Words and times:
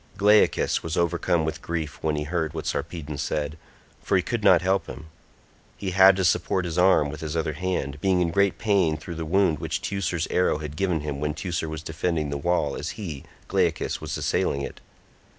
Glaucus 0.17 0.81
was 0.81 0.97
overcome 0.97 1.45
with 1.45 1.61
grief 1.61 1.99
when 2.01 2.15
he 2.15 2.23
heard 2.23 2.55
what 2.55 2.65
Sarpedon 2.65 3.19
said, 3.19 3.55
for 4.01 4.17
he 4.17 4.23
could 4.23 4.43
not 4.43 4.63
help 4.63 4.87
him. 4.87 5.09
He 5.77 5.91
had 5.91 6.15
to 6.15 6.25
support 6.25 6.65
his 6.65 6.75
arm 6.75 7.11
with 7.11 7.21
his 7.21 7.37
other 7.37 7.53
hand, 7.53 8.01
being 8.01 8.19
in 8.19 8.31
great 8.31 8.57
pain 8.57 8.97
through 8.97 9.13
the 9.13 9.25
wound 9.27 9.59
which 9.59 9.79
Teucer's 9.79 10.25
arrow 10.31 10.57
had 10.57 10.75
given 10.75 11.01
him 11.01 11.19
when 11.19 11.35
Teucer 11.35 11.69
was 11.69 11.83
defending 11.83 12.31
the 12.31 12.37
wall 12.39 12.75
as 12.75 12.97
he, 12.97 13.25
Glaucus, 13.47 14.01
was 14.01 14.17
assailing 14.17 14.63
it. 14.63 14.81